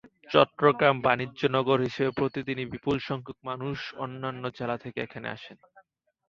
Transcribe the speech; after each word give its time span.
চট্টগ্রাম 0.31 0.95
বাণিজ্যনগর 1.01 1.79
হিসেবে 1.87 2.11
প্রতিদিনই 2.11 2.71
বিপুলসংখ্যক 2.73 3.37
মানুষ 3.49 3.77
অন্যান্য 4.03 4.43
জেলা 4.57 4.77
থেকে 4.83 4.99
এখানে 5.01 5.27
আসেন। 5.29 5.57